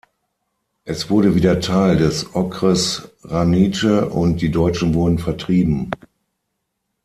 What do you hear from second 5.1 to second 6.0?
vertrieben.